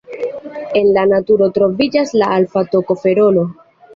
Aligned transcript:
En 0.79 0.87
la 0.95 1.03
naturo 1.09 1.49
troviĝas 1.59 2.13
la 2.21 2.31
alfa-tokoferolo. 2.39 3.45